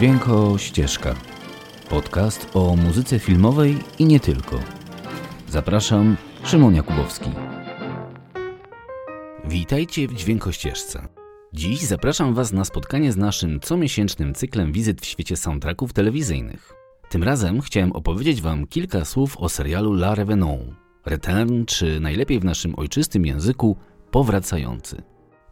[0.00, 1.14] Dźwięko Ścieżka.
[1.88, 4.60] Podcast o muzyce filmowej i nie tylko.
[5.48, 7.30] Zapraszam, Szymon Jakubowski.
[9.44, 11.08] Witajcie w Dźwiękościeżce.
[11.52, 16.72] Dziś zapraszam Was na spotkanie z naszym comiesięcznym cyklem wizyt w świecie soundtracków telewizyjnych.
[17.10, 20.74] Tym razem chciałem opowiedzieć Wam kilka słów o serialu La Revenant,
[21.06, 23.76] Return, czy najlepiej w naszym ojczystym języku
[24.10, 25.02] Powracający.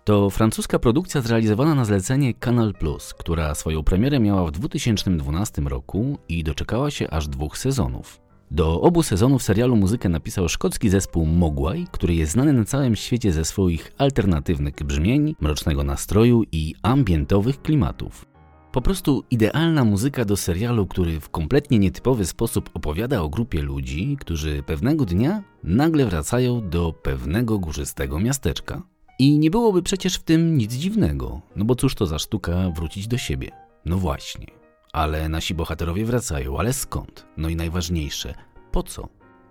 [0.08, 2.74] To francuska produkcja zrealizowana na zlecenie Canal
[3.18, 8.20] która swoją premierę miała w 2012 roku i doczekała się aż dwóch sezonów.
[8.50, 13.32] Do obu sezonów serialu muzykę napisał szkocki zespół Mogwai, który jest znany na całym świecie
[13.32, 18.24] ze swoich alternatywnych brzmień, mrocznego nastroju i ambientowych klimatów.
[18.72, 24.16] Po prostu idealna muzyka do serialu, który w kompletnie nietypowy sposób opowiada o grupie ludzi,
[24.20, 28.82] którzy pewnego dnia nagle wracają do pewnego górzystego miasteczka.
[29.18, 33.08] I nie byłoby przecież w tym nic dziwnego, no bo cóż to za sztuka wrócić
[33.08, 33.50] do siebie?
[33.84, 34.46] No właśnie.
[34.92, 37.26] Ale nasi bohaterowie wracają, ale skąd?
[37.36, 38.34] No i najważniejsze,
[38.72, 39.08] po co?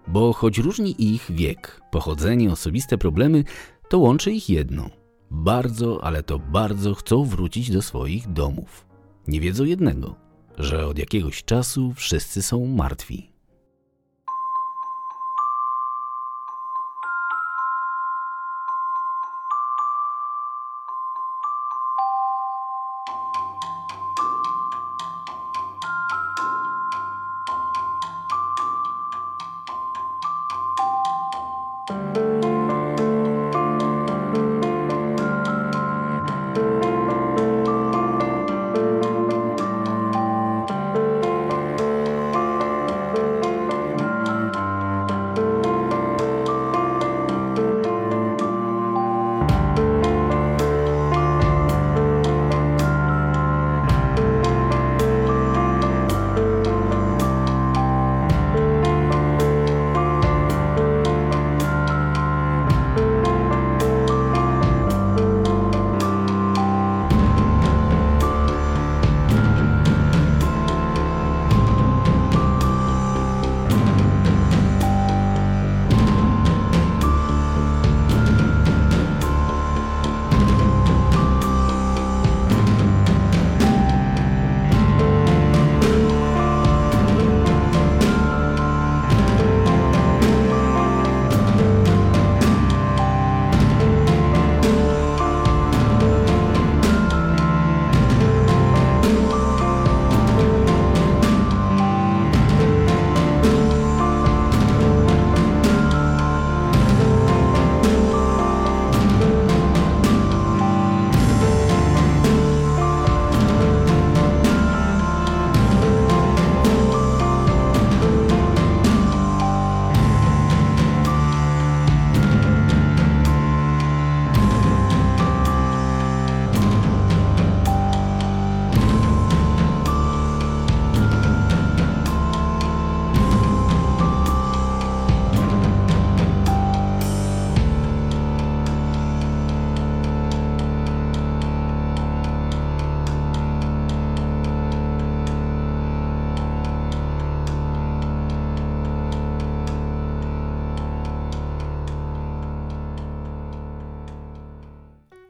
[0.08, 3.44] Bo choć różni ich wiek, pochodzenie, osobiste problemy,
[3.90, 4.90] to łączy ich jedno.
[5.32, 8.86] Bardzo, ale to bardzo chcą wrócić do swoich domów.
[9.28, 10.16] Nie wiedzą jednego,
[10.58, 13.32] że od jakiegoś czasu wszyscy są martwi.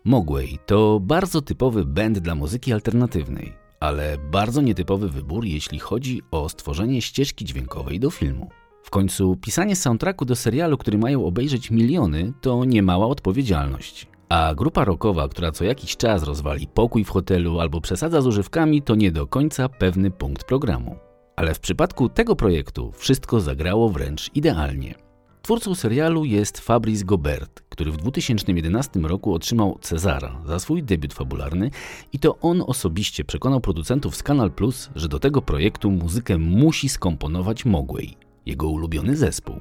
[0.08, 6.50] Mogway to bardzo typowy band dla muzyki alternatywnej, ale bardzo nietypowy wybór, jeśli chodzi o
[6.50, 8.50] stworzenie ścieżki dźwiękowej do filmu.
[8.84, 14.08] W końcu pisanie soundtracku do serialu, który mają obejrzeć miliony, to niemała odpowiedzialność.
[14.30, 18.82] A grupa rockowa, która co jakiś czas rozwali pokój w hotelu albo przesadza z używkami,
[18.82, 20.96] to nie do końca pewny punkt programu.
[21.36, 25.07] Ale w przypadku tego projektu wszystko zagrało wręcz idealnie.
[25.48, 31.72] Twórcą serialu jest Fabrice Gobert, który w 2011 roku otrzymał Cezara za swój debiut fabularny
[32.14, 36.90] i to on osobiście przekonał producentów z Canal Plus, że do tego projektu muzykę musi
[36.90, 39.56] skomponować Mogwai, jego ulubiony zespół.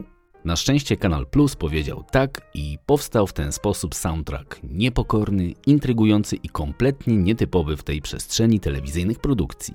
[0.45, 6.49] Na szczęście Canal Plus powiedział tak i powstał w ten sposób soundtrack niepokorny, intrygujący i
[6.49, 9.75] kompletnie nietypowy w tej przestrzeni telewizyjnych produkcji.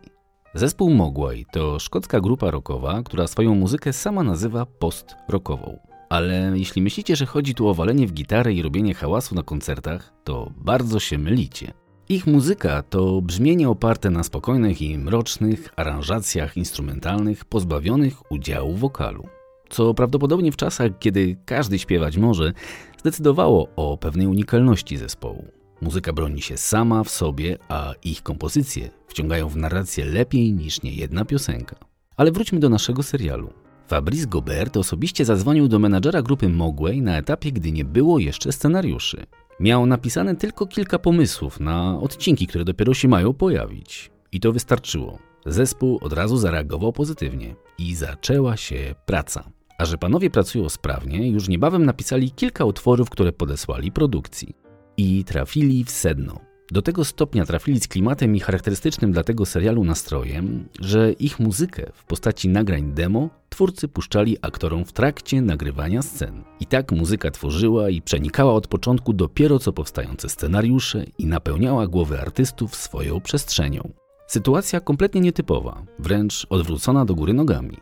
[0.53, 5.90] Zespół Mogwai to szkocka grupa rockowa, która swoją muzykę sama nazywa post-rockową.
[6.11, 10.13] Ale jeśli myślicie, że chodzi tu o walenie w gitarę i robienie hałasu na koncertach,
[10.23, 11.73] to bardzo się mylicie.
[12.09, 19.27] Ich muzyka to brzmienie oparte na spokojnych i mrocznych aranżacjach instrumentalnych pozbawionych udziału wokalu.
[19.69, 22.53] Co prawdopodobnie w czasach, kiedy każdy śpiewać może,
[22.99, 25.45] zdecydowało o pewnej unikalności zespołu.
[25.81, 31.25] Muzyka broni się sama w sobie, a ich kompozycje wciągają w narrację lepiej niż niejedna
[31.25, 31.75] piosenka.
[32.17, 33.53] Ale wróćmy do naszego serialu.
[33.91, 39.25] Fabrice Gobert osobiście zadzwonił do menadżera grupy Mogway na etapie, gdy nie było jeszcze scenariuszy.
[39.59, 44.11] Miał napisane tylko kilka pomysłów na odcinki, które dopiero się mają pojawić.
[44.31, 45.19] I to wystarczyło.
[45.45, 49.43] Zespół od razu zareagował pozytywnie i zaczęła się praca.
[49.77, 54.55] A że panowie pracują sprawnie, już niebawem napisali kilka utworów, które podesłali produkcji.
[54.97, 56.50] I trafili w sedno.
[56.71, 61.91] Do tego stopnia trafili z klimatem i charakterystycznym dla tego serialu nastrojem, że ich muzykę
[61.94, 66.44] w postaci nagrań demo twórcy puszczali aktorom w trakcie nagrywania scen.
[66.59, 72.21] I tak muzyka tworzyła i przenikała od początku dopiero co powstające scenariusze i napełniała głowy
[72.21, 73.91] artystów swoją przestrzenią.
[74.27, 77.77] Sytuacja kompletnie nietypowa, wręcz odwrócona do góry nogami.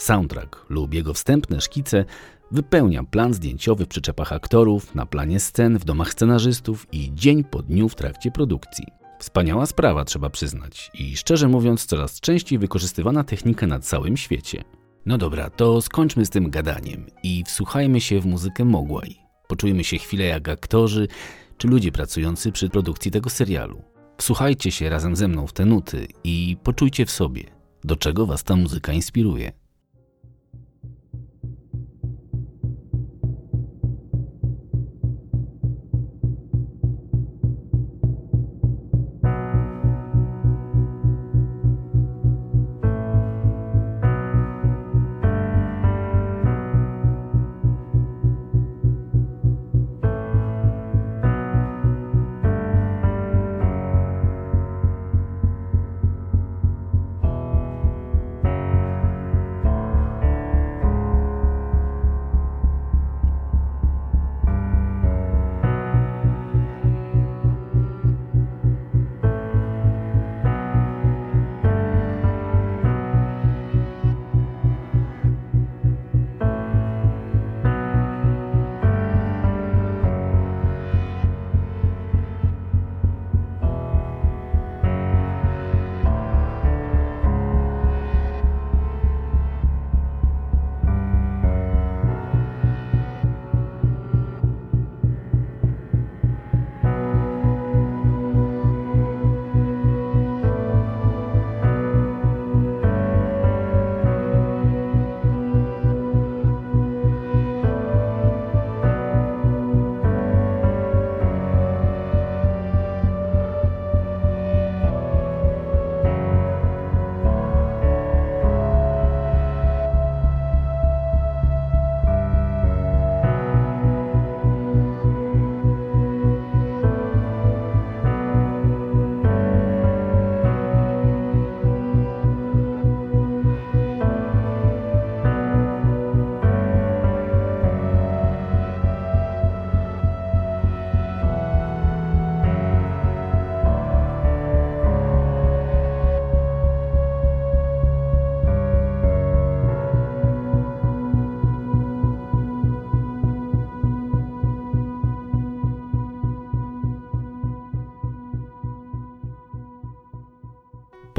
[0.00, 2.04] Soundtrack lub jego wstępne szkice
[2.50, 7.62] wypełnia plan zdjęciowy w przyczepach aktorów, na planie scen, w domach scenarzystów i dzień po
[7.62, 8.84] dniu w trakcie produkcji.
[9.18, 14.64] Wspaniała sprawa, trzeba przyznać, i szczerze mówiąc, coraz częściej wykorzystywana technika na całym świecie.
[15.06, 19.16] No dobra, to skończmy z tym gadaniem i wsłuchajmy się w muzykę Mogłaj.
[19.48, 21.08] Poczujmy się chwilę jak aktorzy
[21.56, 23.82] czy ludzie pracujący przy produkcji tego serialu.
[24.18, 27.44] Wsłuchajcie się razem ze mną w te nuty i poczujcie w sobie,
[27.84, 29.59] do czego was ta muzyka inspiruje.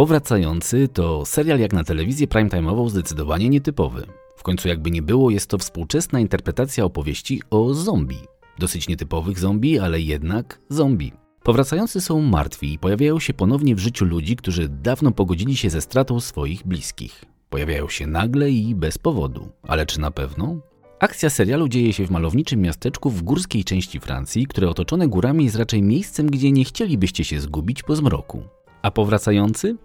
[0.02, 4.06] Powracający to serial jak na telewizję primetime'ową zdecydowanie nietypowy.
[4.38, 8.20] W końcu jakby nie było, jest to współczesna interpretacja opowieści o zombie.
[8.60, 11.14] Dosyć nietypowych zombie, ale jednak zombie.
[11.44, 15.82] Powracający są martwi i pojawiają się ponownie w życiu ludzi, którzy dawno pogodzili się ze
[15.82, 17.26] stratą swoich bliskich.
[17.50, 19.50] Pojawiają się nagle i bez powodu.
[19.64, 20.56] Ale czy na pewno?
[21.00, 25.58] Akcja serialu dzieje się w malowniczym miasteczku w górskiej części Francji, które otoczone górami jest
[25.58, 28.44] raczej miejscem, gdzie nie chcielibyście się zgubić po zmroku.
[28.82, 29.76] A powracający?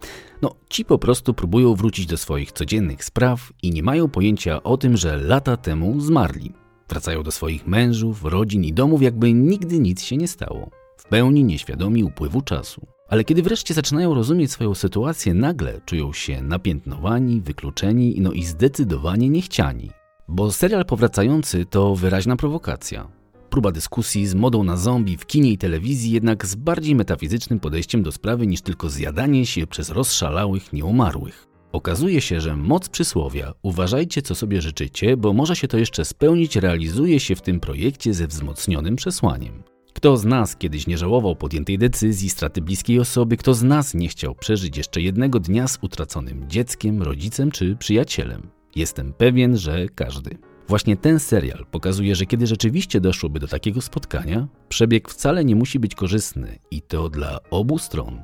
[0.42, 4.76] No, ci po prostu próbują wrócić do swoich codziennych spraw i nie mają pojęcia o
[4.76, 6.52] tym, że lata temu zmarli.
[6.88, 10.70] Wracają do swoich mężów, rodzin i domów, jakby nigdy nic się nie stało.
[10.96, 12.86] W pełni nieświadomi upływu czasu.
[13.08, 19.28] Ale kiedy wreszcie zaczynają rozumieć swoją sytuację, nagle czują się napiętnowani, wykluczeni, no i zdecydowanie
[19.28, 19.90] niechciani.
[20.28, 23.08] Bo serial powracający to wyraźna prowokacja
[23.46, 28.02] próba dyskusji z modą na zombie w kinie i telewizji, jednak z bardziej metafizycznym podejściem
[28.02, 31.46] do sprawy niż tylko zjadanie się przez rozszalałych nieumarłych.
[31.72, 36.56] Okazuje się, że moc przysłowia uważajcie co sobie życzycie, bo może się to jeszcze spełnić,
[36.56, 39.62] realizuje się w tym projekcie ze wzmocnionym przesłaniem.
[39.94, 44.08] Kto z nas kiedyś nie żałował podjętej decyzji, straty bliskiej osoby, kto z nas nie
[44.08, 48.50] chciał przeżyć jeszcze jednego dnia z utraconym dzieckiem, rodzicem czy przyjacielem?
[48.76, 50.38] Jestem pewien, że każdy.
[50.68, 55.78] Właśnie ten serial pokazuje, że kiedy rzeczywiście doszłoby do takiego spotkania, przebieg wcale nie musi
[55.78, 58.20] być korzystny i to dla obu stron.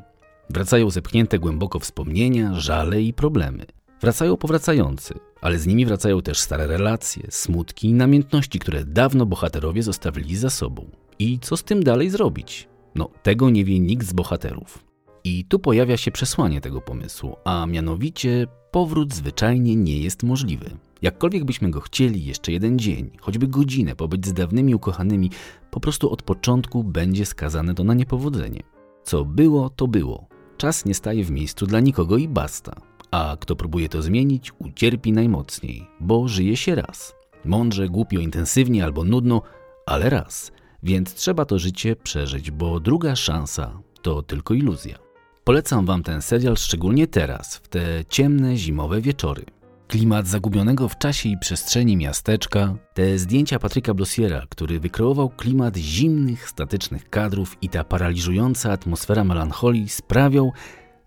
[0.51, 3.67] Wracają zepchnięte głęboko wspomnienia, żale i problemy.
[4.01, 9.83] Wracają powracający, ale z nimi wracają też stare relacje, smutki i namiętności, które dawno bohaterowie
[9.83, 10.91] zostawili za sobą.
[11.19, 12.69] I co z tym dalej zrobić?
[12.95, 14.85] No, tego nie wie nikt z bohaterów.
[15.25, 20.71] I tu pojawia się przesłanie tego pomysłu, a mianowicie powrót zwyczajnie nie jest możliwy.
[21.03, 25.31] Jakkolwiek byśmy go chcieli, jeszcze jeden dzień, choćby godzinę pobyć z dawnymi ukochanymi,
[25.71, 28.63] po prostu od początku będzie skazane to na niepowodzenie.
[29.05, 30.27] Co było, to było.
[30.57, 32.81] Czas nie staje w miejscu dla nikogo i basta.
[33.11, 37.15] A kto próbuje to zmienić, ucierpi najmocniej, bo żyje się raz.
[37.45, 39.43] Mądrze, głupio, intensywnie albo nudno,
[39.87, 40.53] ale raz.
[40.83, 44.99] Więc trzeba to życie przeżyć, bo druga szansa to tylko iluzja.
[45.45, 49.45] Polecam Wam ten serial szczególnie teraz, w te ciemne, zimowe wieczory.
[49.93, 56.49] Klimat zagubionego w czasie i przestrzeni miasteczka, te zdjęcia Patryka Blossiera, który wykreował klimat zimnych,
[56.49, 60.53] statycznych kadrów i ta paraliżująca atmosfera melancholii sprawią,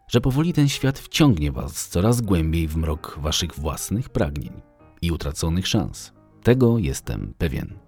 [0.07, 4.61] że powoli ten świat wciągnie Was coraz głębiej w mrok Waszych własnych pragnień
[5.01, 6.13] i utraconych szans.
[6.43, 7.84] Tego jestem pewien.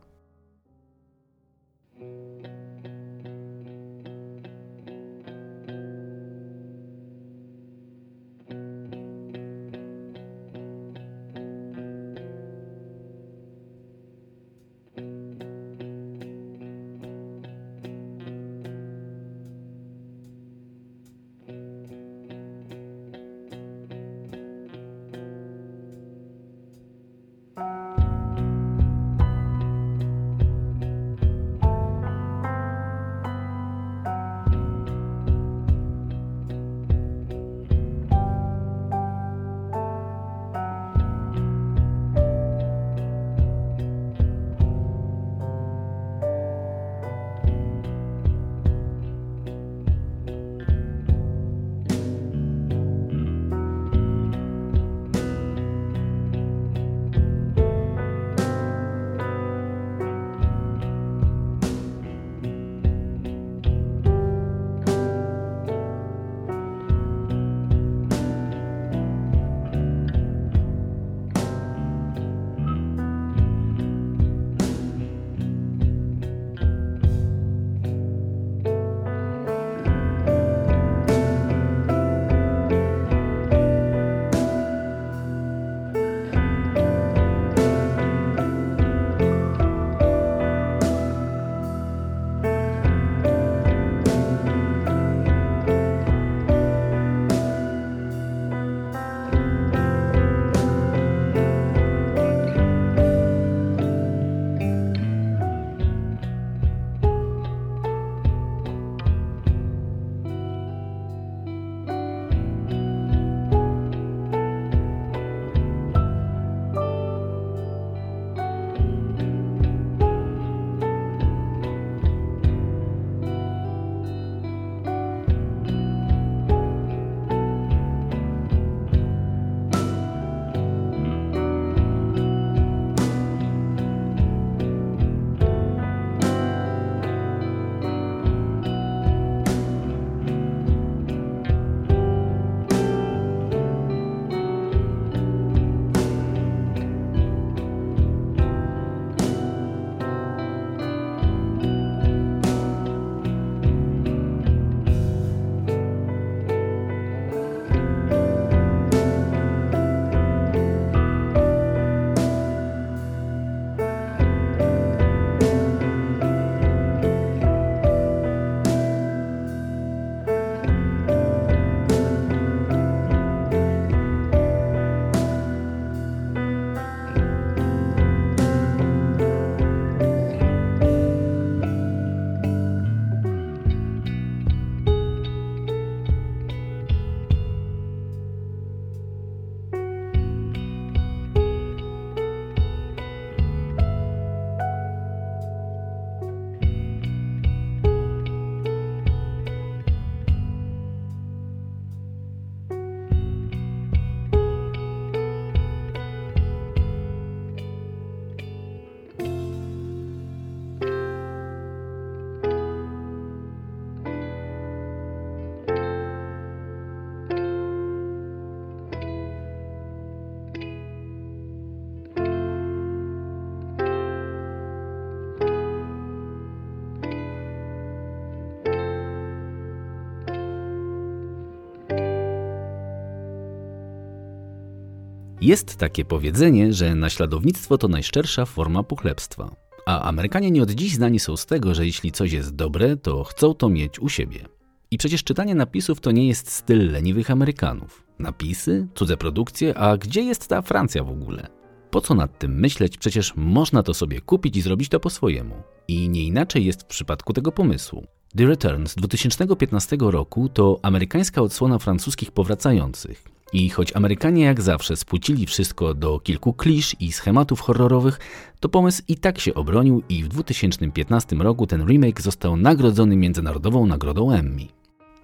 [235.47, 239.55] Jest takie powiedzenie, że naśladownictwo to najszczersza forma pochlebstwa.
[239.85, 243.23] A Amerykanie nie od dziś znani są z tego, że jeśli coś jest dobre, to
[243.23, 244.45] chcą to mieć u siebie.
[244.91, 248.03] I przecież czytanie napisów to nie jest styl leniwych Amerykanów.
[248.19, 251.47] Napisy, cudze produkcje, a gdzie jest ta Francja w ogóle?
[251.91, 252.97] Po co nad tym myśleć?
[252.97, 255.55] Przecież można to sobie kupić i zrobić to po swojemu.
[255.87, 258.05] I nie inaczej jest w przypadku tego pomysłu.
[258.37, 263.36] The Return z 2015 roku to amerykańska odsłona francuskich powracających.
[263.53, 268.19] I choć Amerykanie jak zawsze spłucili wszystko do kilku klisz i schematów horrorowych,
[268.59, 273.85] to pomysł i tak się obronił i w 2015 roku ten remake został nagrodzony Międzynarodową
[273.85, 274.67] Nagrodą Emmy.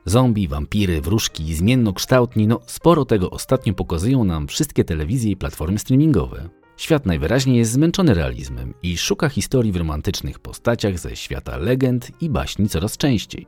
[0.05, 6.49] Zombie, wampiry, wróżki, zmiennokształtni, no sporo tego ostatnio pokazują nam wszystkie telewizje i platformy streamingowe.
[6.77, 12.29] Świat najwyraźniej jest zmęczony realizmem i szuka historii w romantycznych postaciach ze świata legend i
[12.29, 13.45] baśni coraz częściej.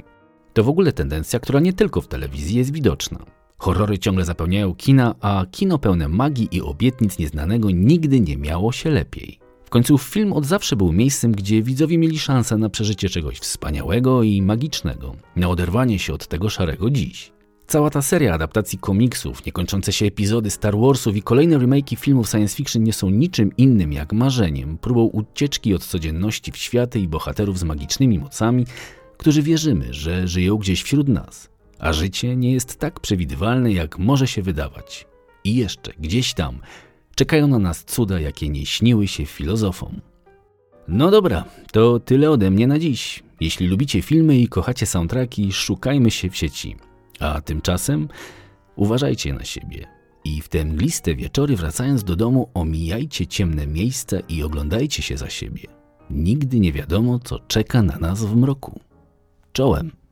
[0.53, 3.19] To w ogóle tendencja, która nie tylko w telewizji jest widoczna.
[3.57, 8.89] Horrory ciągle zapełniają kina, a kino pełne magii i obietnic nieznanego nigdy nie miało się
[8.89, 9.39] lepiej.
[9.65, 14.23] W końcu film od zawsze był miejscem, gdzie widzowie mieli szansę na przeżycie czegoś wspaniałego
[14.23, 17.31] i magicznego, na oderwanie się od tego szarego dziś.
[17.67, 22.55] Cała ta seria adaptacji komiksów, niekończące się epizody Star Warsów i kolejne remake'i filmów science
[22.55, 27.59] fiction nie są niczym innym jak marzeniem, próbą ucieczki od codzienności w światy i bohaterów
[27.59, 28.65] z magicznymi mocami,
[29.17, 31.54] którzy wierzymy, że żyją gdzieś wśród nas.
[31.79, 35.07] A życie nie jest tak przewidywalne, jak może się wydawać.
[35.43, 36.59] I jeszcze, gdzieś tam,
[37.15, 40.01] czekają na nas cuda, jakie nie śniły się filozofom.
[40.87, 43.23] No dobra, to tyle ode mnie na dziś.
[43.39, 46.75] Jeśli lubicie filmy i kochacie soundtracki, szukajmy się w sieci.
[47.19, 48.07] A tymczasem
[48.75, 49.87] uważajcie na siebie.
[50.25, 55.29] I w te mgliste wieczory wracając do domu omijajcie ciemne miejsca i oglądajcie się za
[55.29, 55.63] siebie.
[56.09, 58.79] Nigdy nie wiadomo, co czeka na nas w mroku.
[59.53, 60.04] Czołem!